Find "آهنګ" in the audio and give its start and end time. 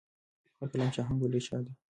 1.03-1.19